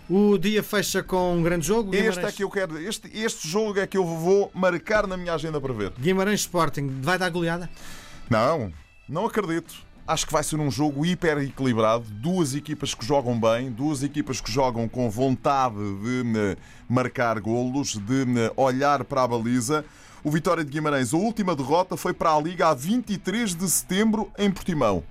O 0.09 0.37
dia 0.37 0.61
fecha 0.61 1.01
com 1.01 1.37
um 1.37 1.43
grande 1.43 1.65
jogo. 1.65 1.91
Guimarães... 1.91 2.17
Este 2.17 2.25
é 2.27 2.31
que 2.31 2.43
eu 2.43 2.49
quero. 2.49 2.77
Este, 2.77 3.09
este 3.13 3.47
jogo 3.47 3.79
é 3.79 3.87
que 3.87 3.97
eu 3.97 4.05
vou 4.05 4.51
marcar 4.53 5.07
na 5.07 5.15
minha 5.15 5.33
agenda 5.33 5.61
para 5.61 5.73
ver. 5.73 5.91
Guimarães 5.97 6.41
Sporting 6.41 6.99
vai 7.01 7.17
dar 7.17 7.29
goleada? 7.29 7.69
Não, 8.29 8.71
não 9.07 9.25
acredito. 9.25 9.73
Acho 10.05 10.27
que 10.27 10.33
vai 10.33 10.43
ser 10.43 10.57
um 10.59 10.69
jogo 10.69 11.05
hiper 11.05 11.37
equilibrado. 11.37 12.03
Duas 12.09 12.53
equipas 12.53 12.93
que 12.93 13.05
jogam 13.05 13.39
bem, 13.39 13.71
duas 13.71 14.03
equipas 14.03 14.41
que 14.41 14.51
jogam 14.51 14.89
com 14.89 15.09
vontade 15.09 15.75
de 15.75 16.37
eh, 16.37 16.57
marcar 16.89 17.39
golos, 17.39 17.95
de 17.95 18.23
eh, 18.23 18.51
olhar 18.57 19.05
para 19.05 19.23
a 19.23 19.27
baliza. 19.27 19.85
O 20.25 20.31
Vitória 20.31 20.63
de 20.63 20.71
Guimarães, 20.71 21.13
a 21.13 21.17
última 21.17 21.53
derrota 21.53 21.97
foi 21.97 22.13
para 22.13 22.33
a 22.33 22.39
Liga 22.39 22.69
a 22.69 22.73
23 22.73 23.53
de 23.55 23.69
setembro 23.69 24.31
em 24.37 24.49
Portimão. 24.49 25.03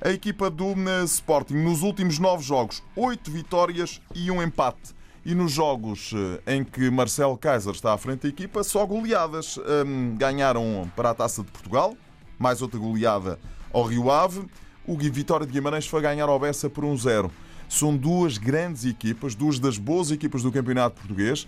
A 0.00 0.08
equipa 0.08 0.48
do 0.48 0.70
eh, 0.88 1.04
Sporting, 1.04 1.56
nos 1.56 1.82
últimos 1.82 2.18
nove 2.18 2.42
jogos, 2.42 2.82
oito 2.96 3.30
vitórias 3.30 4.00
e 4.14 4.30
um 4.30 4.42
empate. 4.42 4.94
E 5.22 5.34
nos 5.34 5.52
jogos 5.52 6.12
eh, 6.46 6.54
em 6.54 6.64
que 6.64 6.88
Marcelo 6.88 7.36
Kaiser 7.36 7.74
está 7.74 7.92
à 7.92 7.98
frente 7.98 8.22
da 8.22 8.28
equipa, 8.30 8.64
só 8.64 8.86
goleadas. 8.86 9.58
Um, 9.58 10.16
ganharam 10.16 10.90
para 10.96 11.10
a 11.10 11.14
Taça 11.14 11.42
de 11.42 11.50
Portugal, 11.50 11.94
mais 12.38 12.62
outra 12.62 12.80
goleada 12.80 13.38
ao 13.70 13.84
Rio 13.84 14.10
Ave. 14.10 14.46
O 14.86 14.96
Vitória 14.96 15.46
de 15.46 15.52
Guimarães 15.52 15.86
foi 15.86 16.00
ganhar 16.00 16.30
ao 16.30 16.38
Bessa 16.38 16.70
por 16.70 16.84
1-0. 16.84 17.30
São 17.68 17.94
duas 17.94 18.38
grandes 18.38 18.86
equipas, 18.86 19.34
duas 19.34 19.58
das 19.58 19.76
boas 19.76 20.10
equipas 20.10 20.42
do 20.42 20.50
Campeonato 20.50 20.96
Português. 21.02 21.46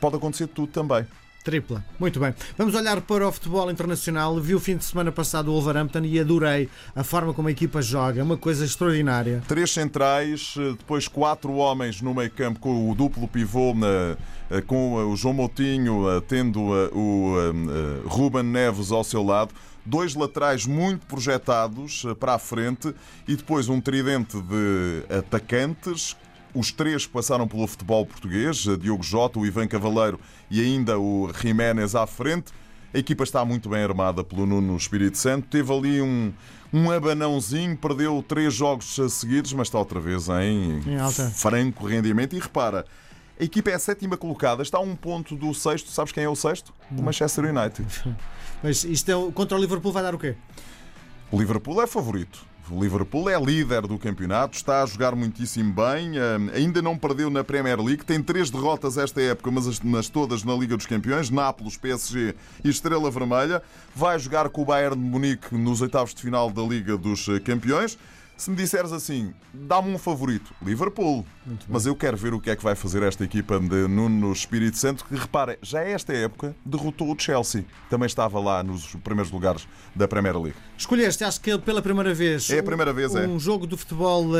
Pode 0.00 0.16
acontecer 0.16 0.46
tudo 0.46 0.72
também. 0.72 1.06
Tripla. 1.42 1.82
Muito 1.98 2.20
bem. 2.20 2.34
Vamos 2.58 2.74
olhar 2.74 3.00
para 3.00 3.26
o 3.26 3.32
futebol 3.32 3.70
internacional. 3.70 4.38
Vi 4.38 4.54
o 4.54 4.60
fim 4.60 4.76
de 4.76 4.84
semana 4.84 5.10
passado 5.10 5.48
o 5.48 5.52
Wolverhampton 5.52 6.00
e 6.00 6.20
adorei 6.20 6.68
a 6.94 7.02
forma 7.02 7.32
como 7.32 7.48
a 7.48 7.50
equipa 7.50 7.80
joga. 7.80 8.20
É 8.20 8.22
uma 8.22 8.36
coisa 8.36 8.64
extraordinária. 8.64 9.42
Três 9.48 9.70
centrais, 9.70 10.54
eh, 10.58 10.72
depois 10.76 11.08
quatro 11.08 11.54
homens 11.54 12.02
no 12.02 12.12
meio 12.12 12.30
campo 12.30 12.60
com 12.60 12.90
o 12.90 12.94
duplo 12.94 13.26
pivô, 13.26 13.74
eh, 14.50 14.60
com 14.62 14.94
o 14.94 15.16
João 15.16 15.32
Moutinho 15.32 16.10
eh, 16.10 16.20
tendo 16.28 16.60
o 16.60 17.34
Ruben 18.06 18.42
Neves 18.42 18.92
ao 18.92 19.02
seu 19.02 19.22
lado. 19.22 19.54
Dois 19.84 20.14
laterais 20.14 20.66
muito 20.66 21.06
projetados 21.06 22.04
para 22.18 22.34
a 22.34 22.38
frente 22.38 22.94
e 23.26 23.34
depois 23.34 23.66
um 23.68 23.80
tridente 23.80 24.38
de 24.42 25.04
atacantes 25.08 26.14
os 26.54 26.72
três 26.72 27.06
passaram 27.06 27.46
pelo 27.46 27.66
futebol 27.66 28.04
português, 28.04 28.66
Diogo 28.80 29.02
Jota, 29.02 29.38
o 29.38 29.46
Ivan 29.46 29.66
Cavaleiro 29.66 30.18
e 30.50 30.60
ainda 30.60 30.98
o 30.98 31.30
Jiménez 31.40 31.94
à 31.94 32.06
frente. 32.06 32.52
A 32.92 32.98
equipa 32.98 33.22
está 33.22 33.44
muito 33.44 33.68
bem 33.68 33.82
armada 33.82 34.24
pelo 34.24 34.44
Nuno 34.46 34.76
Espírito 34.76 35.16
Santo. 35.16 35.46
Teve 35.46 35.72
ali 35.72 36.02
um, 36.02 36.32
um 36.72 36.90
abanãozinho, 36.90 37.76
perdeu 37.76 38.24
três 38.26 38.52
jogos 38.52 38.98
seguidos, 39.10 39.52
mas 39.52 39.68
está 39.68 39.78
outra 39.78 40.00
vez 40.00 40.28
em, 40.28 40.80
em 40.80 41.30
franco 41.32 41.86
rendimento. 41.86 42.34
E 42.34 42.40
repara, 42.40 42.84
a 43.38 43.44
equipa 43.44 43.70
é 43.70 43.74
a 43.74 43.78
sétima 43.78 44.16
colocada, 44.16 44.62
está 44.62 44.78
a 44.78 44.80
um 44.80 44.96
ponto 44.96 45.36
do 45.36 45.54
sexto. 45.54 45.88
Sabes 45.90 46.12
quem 46.12 46.24
é 46.24 46.28
o 46.28 46.34
sexto? 46.34 46.74
O 46.90 47.00
Manchester 47.00 47.44
United. 47.44 47.86
Mas 48.62 48.82
isto 48.82 49.08
é, 49.08 49.32
contra 49.32 49.56
o 49.56 49.60
Liverpool 49.60 49.92
vai 49.92 50.02
dar 50.02 50.14
o 50.14 50.18
quê? 50.18 50.34
O 51.30 51.38
Liverpool 51.38 51.80
é 51.80 51.86
favorito. 51.86 52.44
O 52.70 52.80
Liverpool 52.80 53.28
é 53.28 53.38
líder 53.38 53.82
do 53.82 53.98
campeonato, 53.98 54.56
está 54.56 54.82
a 54.82 54.86
jogar 54.86 55.16
muitíssimo 55.16 55.74
bem, 55.74 56.12
ainda 56.54 56.80
não 56.80 56.96
perdeu 56.96 57.28
na 57.28 57.42
Premier 57.42 57.80
League, 57.80 58.04
tem 58.04 58.22
três 58.22 58.48
derrotas 58.48 58.96
esta 58.96 59.20
época, 59.20 59.50
mas, 59.50 59.80
mas 59.80 60.08
todas 60.08 60.44
na 60.44 60.54
Liga 60.54 60.76
dos 60.76 60.86
Campeões, 60.86 61.30
Nápoles, 61.30 61.76
PSG 61.76 62.34
e 62.62 62.68
Estrela 62.68 63.10
Vermelha. 63.10 63.60
Vai 63.94 64.16
jogar 64.20 64.48
com 64.50 64.62
o 64.62 64.64
Bayern 64.64 64.94
de 64.94 65.02
Munique 65.02 65.52
nos 65.52 65.80
oitavos 65.80 66.14
de 66.14 66.22
final 66.22 66.48
da 66.48 66.62
Liga 66.62 66.96
dos 66.96 67.26
Campeões. 67.44 67.98
Se 68.40 68.48
me 68.48 68.56
disseres 68.56 68.90
assim, 68.90 69.34
dá-me 69.52 69.94
um 69.94 69.98
favorito, 69.98 70.54
Liverpool. 70.62 71.26
Mas 71.68 71.84
eu 71.84 71.94
quero 71.94 72.16
ver 72.16 72.32
o 72.32 72.40
que 72.40 72.48
é 72.48 72.56
que 72.56 72.64
vai 72.64 72.74
fazer 72.74 73.02
esta 73.02 73.22
equipa 73.22 73.60
de 73.60 73.86
Nuno 73.86 74.32
Espírito 74.32 74.78
Santo, 74.78 75.04
que 75.04 75.14
repara, 75.14 75.58
já 75.60 75.82
esta 75.82 76.14
época 76.14 76.56
derrotou 76.64 77.12
o 77.12 77.20
Chelsea. 77.20 77.66
Também 77.90 78.06
estava 78.06 78.40
lá 78.40 78.62
nos 78.62 78.94
primeiros 79.04 79.30
lugares 79.30 79.68
da 79.94 80.08
Premier 80.08 80.38
League. 80.38 80.56
Escolheste, 80.78 81.22
acho 81.22 81.38
que 81.38 81.58
pela 81.58 81.82
primeira 81.82 82.14
vez, 82.14 82.48
é 82.48 82.60
a 82.60 82.62
primeira 82.62 82.94
vez, 82.94 83.14
um, 83.14 83.18
é. 83.18 83.28
um 83.28 83.38
jogo 83.38 83.66
de 83.66 83.76
futebol 83.76 84.24
uh, 84.28 84.34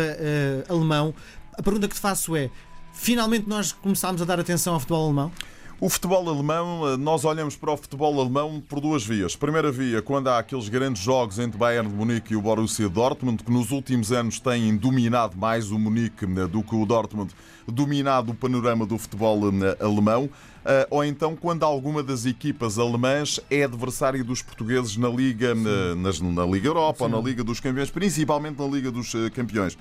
alemão. 0.66 1.14
A 1.52 1.62
pergunta 1.62 1.86
que 1.86 1.94
te 1.94 2.00
faço 2.00 2.34
é: 2.34 2.48
finalmente 2.94 3.46
nós 3.46 3.70
começámos 3.70 4.22
a 4.22 4.24
dar 4.24 4.40
atenção 4.40 4.72
ao 4.72 4.80
futebol 4.80 5.04
alemão? 5.04 5.30
O 5.82 5.88
futebol 5.88 6.28
alemão, 6.28 6.86
eh, 6.86 6.96
nós 6.98 7.24
olhamos 7.24 7.56
para 7.56 7.72
o 7.72 7.76
futebol 7.76 8.20
alemão 8.20 8.62
por 8.68 8.82
duas 8.82 9.02
vias. 9.02 9.34
Primeira 9.34 9.72
via, 9.72 10.02
quando 10.02 10.28
há 10.28 10.38
aqueles 10.38 10.68
grandes 10.68 11.02
jogos 11.02 11.38
entre 11.38 11.56
Bayern 11.56 11.88
de 11.88 11.96
Munique 11.96 12.34
e 12.34 12.36
o 12.36 12.42
Borussia 12.42 12.86
Dortmund, 12.86 13.42
que 13.42 13.50
nos 13.50 13.70
últimos 13.70 14.12
anos 14.12 14.38
têm 14.38 14.76
dominado 14.76 15.38
mais 15.38 15.70
o 15.70 15.78
Munique 15.78 16.26
eh, 16.26 16.46
do 16.46 16.62
que 16.62 16.74
o 16.74 16.84
Dortmund, 16.84 17.32
dominado 17.66 18.32
o 18.32 18.34
panorama 18.34 18.84
do 18.84 18.98
futebol 18.98 19.40
eh, 19.48 19.82
alemão. 19.82 20.28
Ou 20.90 21.02
então 21.02 21.34
quando 21.34 21.62
alguma 21.62 22.02
das 22.02 22.26
equipas 22.26 22.78
alemãs 22.78 23.40
é 23.50 23.64
adversário 23.64 24.22
dos 24.22 24.42
portugueses 24.42 24.94
na 24.98 25.08
Liga, 25.08 25.54
na, 25.54 25.94
na, 25.94 26.44
Liga 26.44 26.68
Europa, 26.68 27.04
ou 27.04 27.08
na 27.08 27.18
Liga 27.18 27.42
dos 27.42 27.60
Campeões, 27.60 27.90
principalmente 27.90 28.58
na 28.58 28.66
Liga 28.66 28.90
dos 28.90 29.10
Campeões. 29.34 29.78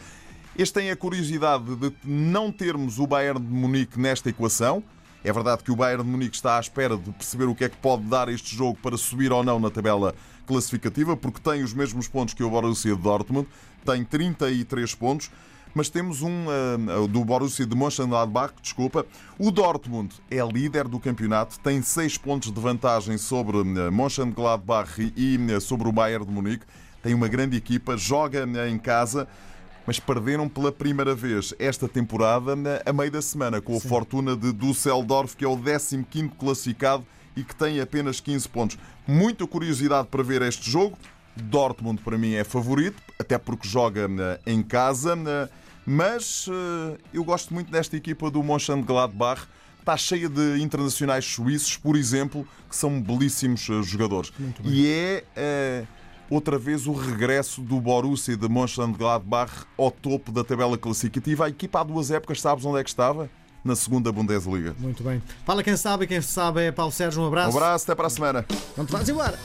Este 0.58 0.76
tem 0.76 0.90
a 0.90 0.96
curiosidade 0.96 1.76
de 1.76 1.92
não 2.06 2.50
termos 2.50 2.98
o 2.98 3.06
Bayern 3.06 3.42
de 3.42 3.52
Munique 3.52 4.00
nesta 4.00 4.30
equação. 4.30 4.82
É 5.24 5.34
verdade 5.34 5.64
que 5.64 5.72
o 5.72 5.76
Bayern 5.76 6.04
de 6.04 6.10
Munique 6.10 6.36
está 6.36 6.58
à 6.58 6.60
espera 6.60 6.98
de 6.98 7.12
perceber 7.12 7.46
o 7.46 7.56
que 7.56 7.66
é 7.66 7.70
que 7.70 7.78
pode 7.78 8.04
dar 8.04 8.30
este 8.30 8.56
jogo 8.56 8.78
para 8.82 8.98
subir 8.98 9.32
ou 9.32 9.44
não 9.44 9.60
na 9.60 9.70
tabela 9.70 10.16
classificativa, 10.48 11.16
porque 11.16 11.40
tem 11.42 11.62
os 11.62 11.74
mesmos 11.74 12.08
pontos 12.08 12.34
que 12.34 12.44
o 12.44 12.50
Borussia 12.50 12.96
de 12.96 13.02
Dortmund, 13.02 13.48
tem 13.86 14.04
33 14.04 14.96
pontos, 14.96 15.30
mas 15.76 15.90
temos 15.90 16.22
um 16.22 16.46
uh, 16.48 17.08
do 17.08 17.24
Borussia 17.24 17.66
de 17.66 17.76
Mönchengladbach, 17.76 18.54
desculpa. 18.62 19.06
O 19.38 19.52
Dortmund 19.52 20.16
é 20.32 20.44
líder 20.44 20.88
do 20.88 21.00
campeonato, 21.00 21.60
tem 21.60 21.82
6 21.82 22.18
pontos 22.18 22.52
de 22.52 22.60
vantagem 22.60 23.18
sobre 23.18 23.58
uh, 23.58 23.92
Mönchengladbach 23.92 25.14
e 25.16 25.38
uh, 25.38 25.62
sobre 25.62 25.88
o 25.88 25.92
Bayern 25.92 26.26
de 26.26 26.32
Munique. 26.32 26.66
Tem 27.04 27.14
uma 27.14 27.28
grande 27.28 27.56
equipa, 27.56 27.96
joga 27.96 28.46
em 28.68 28.78
casa 28.78 29.28
mas 29.90 30.00
perderam 30.00 30.48
pela 30.48 30.72
primeira 30.72 31.16
vez 31.16 31.52
esta 31.58 31.88
temporada 31.88 32.54
a 32.86 32.94
meio 32.94 33.10
da 33.10 33.24
semana 33.24 33.60
com 33.60 33.76
a 33.76 33.80
Fortuna 33.80 34.36
de 34.36 34.54
Düsseldorf, 34.54 35.36
que 35.36 35.44
é 35.44 35.48
o 35.48 35.58
15 35.58 36.30
classificado 36.38 37.04
e 37.36 37.44
que 37.44 37.56
tem 37.56 37.82
apenas 37.82 38.20
15 38.20 38.48
pontos. 38.50 38.78
Muita 39.08 39.48
curiosidade 39.48 40.08
para 40.08 40.22
ver 40.22 40.44
este 40.44 40.70
jogo. 40.70 40.96
Dortmund 41.36 42.04
para 42.04 42.20
mim 42.20 42.36
é 42.36 42.44
favorito, 42.44 43.02
até 43.18 43.40
porque 43.40 43.68
joga 43.68 44.08
eh, 44.08 44.40
em 44.46 44.62
casa, 44.62 45.18
eh, 45.28 45.50
mas 45.88 46.46
eh, 46.48 46.98
eu 47.12 47.24
gosto 47.24 47.52
muito 47.52 47.72
desta 47.72 47.98
equipa 47.98 48.30
do 48.30 48.44
Mönchengladbach. 48.44 49.48
Está 49.80 49.98
cheia 49.98 50.30
de 50.30 50.62
internacionais 50.62 51.26
suíços, 51.26 51.78
por 51.78 51.96
exemplo, 51.96 52.48
que 52.70 52.76
são 52.76 53.02
belíssimos 53.02 53.62
jogadores. 53.62 54.32
E 54.64 54.86
é 54.86 55.88
outra 56.30 56.58
vez 56.58 56.88
o 56.88 56.94
regresso 56.94 57.62
do 57.62 57.80
Borussia 57.80 58.38
de 58.38 58.48
Mönchengladbach 58.48 59.66
ao 59.78 59.92
topo 59.92 60.32
da 60.32 60.44
tabela 60.44 60.78
classificativa. 60.78 61.46
A 61.46 61.50
equipa 61.50 61.82
há 61.82 61.84
duas 61.84 62.12
épocas, 62.12 62.42
sabes 62.42 62.66
onde 62.66 62.80
é 62.80 62.84
que 62.84 62.90
estava? 62.90 63.30
Na 63.64 63.76
segunda 63.76 64.12
Bundesliga. 64.12 64.74
Muito 64.80 65.04
bem. 65.04 65.22
Fala 65.46 65.62
quem 65.62 65.76
sabe, 65.76 66.08
quem 66.08 66.22
sabe 66.22 66.62
é 66.62 66.72
Paulo 66.72 66.92
Sérgio. 66.92 67.22
Um 67.22 67.28
abraço. 67.28 67.54
Um 67.54 67.58
abraço, 67.58 67.84
até 67.84 67.96
para 67.96 68.08
a 68.08 68.10
semana. 68.10 68.46
Vais 68.78 69.10
embora. 69.10 69.38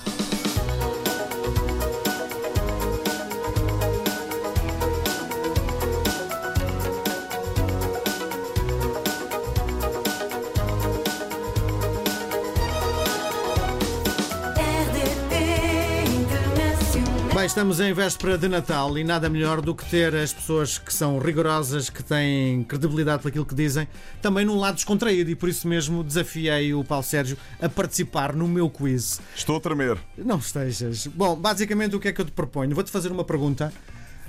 Bem, 17.45 17.49
estamos 17.49 17.79
em 17.79 17.93
véspera 17.93 18.39
de 18.39 18.49
Natal 18.49 18.97
e 18.97 19.05
nada 19.05 19.29
melhor 19.29 19.61
do 19.61 19.75
que 19.75 19.85
ter 19.85 20.15
as 20.15 20.33
pessoas 20.33 20.79
que 20.79 20.91
são 20.91 21.19
rigorosas, 21.19 21.91
que 21.91 22.03
têm 22.03 22.65
credibilidade 22.65 23.21
para 23.21 23.29
aquilo 23.29 23.45
que 23.45 23.55
dizem, 23.55 23.87
também 24.23 24.47
num 24.47 24.59
lado 24.59 24.77
descontraído 24.77 25.31
e 25.31 25.35
por 25.35 25.51
isso 25.51 25.69
mesmo 25.69 26.03
desafiei 26.03 26.73
o 26.73 26.83
Paulo 26.83 27.05
Sérgio 27.05 27.37
a 27.61 27.69
participar 27.69 28.35
no 28.35 28.49
meu 28.49 28.71
quiz. 28.71 29.21
Estou 29.37 29.57
a 29.57 29.61
tremer. 29.61 29.99
Não 30.17 30.39
estejas. 30.39 31.07
Bom, 31.07 31.37
basicamente 31.37 31.95
o 31.95 32.01
que 32.01 32.09
é 32.09 32.15
que 32.15 32.21
eu 32.23 32.25
te 32.25 32.33
proponho? 32.33 32.75
Vou-te 32.75 32.91
fazer 32.91 33.13
uma 33.13 33.25
pergunta. 33.25 33.71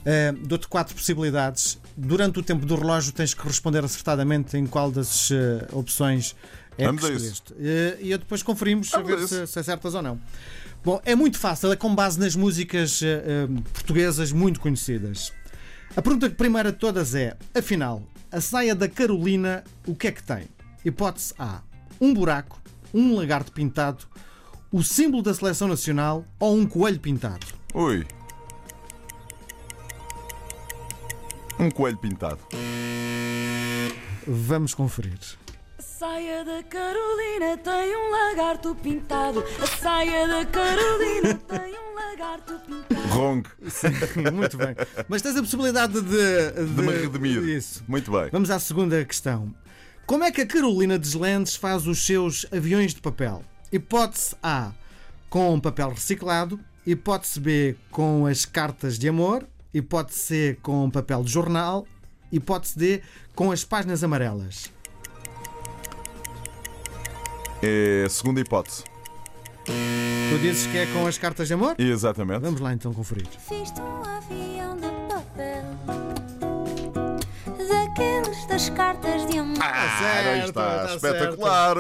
Uh, 0.02 0.38
Dou-te 0.46 0.68
quatro 0.68 0.94
possibilidades. 0.94 1.80
Durante 1.96 2.40
o 2.40 2.44
tempo 2.44 2.66
do 2.66 2.76
relógio 2.76 3.14
tens 3.14 3.34
que 3.34 3.48
responder 3.48 3.86
acertadamente 3.86 4.58
em 4.58 4.68
qual 4.68 4.92
das 4.92 5.30
uh, 5.30 5.36
opções 5.72 6.36
é 6.78 6.86
Vamos 6.86 7.02
que 7.02 7.14
escolheste. 7.14 7.54
Uh, 7.54 7.98
e 8.02 8.12
eu 8.12 8.18
depois 8.18 8.44
conferimos 8.44 8.94
a 8.94 8.98
Vamos 8.98 9.14
a 9.14 9.16
ver 9.16 9.28
se, 9.28 9.48
se 9.48 9.58
acertas 9.58 9.96
ou 9.96 10.02
não. 10.02 10.20
Bom, 10.86 11.02
é 11.04 11.16
muito 11.16 11.40
fácil, 11.40 11.72
é 11.72 11.76
com 11.76 11.96
base 11.96 12.20
nas 12.20 12.36
músicas 12.36 13.02
uh, 13.02 13.62
portuguesas 13.74 14.32
muito 14.32 14.60
conhecidas. 14.60 15.34
A 15.96 16.02
pergunta 16.02 16.30
primeira 16.30 16.72
de 16.72 16.78
todas 16.78 17.16
é: 17.16 17.36
afinal, 17.56 18.04
a 18.32 18.40
saia 18.40 18.76
da 18.76 18.88
Carolina, 18.88 19.64
o 19.88 19.96
que 19.96 20.10
é 20.10 20.12
que 20.12 20.22
tem? 20.22 20.48
Hipótese 20.86 21.34
A: 21.40 21.64
um 22.00 22.14
buraco, 22.14 22.62
um 22.94 23.16
lagarto 23.16 23.52
pintado, 23.52 24.06
o 24.72 24.84
símbolo 24.84 25.24
da 25.24 25.34
seleção 25.34 25.68
nacional 25.68 26.24
ou 26.40 26.56
um 26.56 26.68
coelho 26.68 27.00
pintado? 27.00 27.48
Ui. 27.74 28.06
Um 31.58 31.72
coelho 31.72 31.98
pintado. 31.98 32.42
Vamos 34.28 34.76
conferir. 34.76 35.18
A 35.86 35.98
saia 35.98 36.44
da 36.44 36.64
Carolina 36.64 37.58
tem 37.64 37.96
um 37.96 38.12
lagarto 38.12 38.74
pintado. 38.74 39.44
A 39.62 39.68
saia 39.68 40.28
da 40.28 40.44
Carolina 40.44 41.36
tem 41.36 41.76
um 41.76 41.94
lagarto 41.94 42.60
pintado. 42.66 43.08
Rong. 43.10 43.48
Muito 44.34 44.58
bem. 44.58 44.76
Mas 45.08 45.22
tens 45.22 45.38
a 45.38 45.42
possibilidade 45.42 45.94
de. 45.94 46.02
De, 46.02 46.76
De 46.76 46.82
me 46.82 46.92
redimir. 46.92 47.44
Isso. 47.44 47.84
Muito 47.88 48.12
bem. 48.12 48.30
Vamos 48.32 48.50
à 48.50 48.60
segunda 48.60 49.06
questão. 49.06 49.54
Como 50.08 50.24
é 50.24 50.32
que 50.32 50.42
a 50.42 50.48
Carolina 50.48 50.98
Deslandes 50.98 51.56
faz 51.56 51.86
os 51.86 52.04
seus 52.04 52.48
aviões 52.52 52.96
de 52.96 53.00
papel? 53.00 53.44
Hipótese 53.72 54.36
A: 54.42 54.74
com 55.30 55.60
papel 55.60 55.90
reciclado. 55.90 56.60
Hipótese 56.86 57.40
B: 57.40 57.76
com 57.92 58.26
as 58.26 58.44
cartas 58.44 58.98
de 58.98 59.08
amor. 59.08 59.48
Hipótese 59.72 60.20
C: 60.20 60.58
com 60.64 60.90
papel 60.90 61.24
de 61.24 61.32
jornal. 61.32 61.88
Hipótese 62.32 62.78
D: 62.78 63.02
com 63.36 63.52
as 63.52 63.64
páginas 63.64 64.04
amarelas. 64.04 64.75
É 67.68 68.04
a 68.06 68.10
segunda 68.10 68.40
hipótese. 68.40 68.84
Tu 69.66 70.38
dizes 70.40 70.68
que 70.68 70.78
é 70.78 70.86
com 70.88 71.08
as 71.08 71.18
cartas 71.18 71.48
de 71.48 71.56
amor? 71.56 71.74
Exatamente. 71.80 72.42
Vamos 72.42 72.62
lá 72.62 72.72
então 72.74 72.94
conferir. 72.94 73.26
Fiz 73.48 73.72
um 73.80 74.04
avião 74.08 74.76
de 74.76 74.88
papel 75.12 75.64
Daqueles 77.68 78.46
das 78.48 78.70
cartas 78.70 79.26
de 79.26 79.40
amor 79.40 79.58
Ah, 79.60 80.30
aí 80.34 80.46
está. 80.48 80.88
tá 80.88 80.96
Espetacular. 80.96 81.76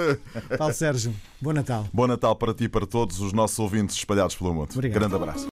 Paulo 0.58 0.74
Sérgio, 0.74 1.14
bom 1.40 1.54
Natal. 1.54 1.86
Bom 1.94 2.08
Natal 2.08 2.36
para 2.36 2.54
ti 2.56 2.64
e 2.64 2.70
para 2.70 2.88
todos 2.88 3.20
os 3.20 3.32
nossos 3.32 3.60
ouvintes 3.60 3.96
espalhados 3.96 4.36
pelo 4.36 4.54
mundo. 4.54 4.70
Obrigado. 4.74 5.00
Grande 5.00 5.16
abraço. 5.16 5.44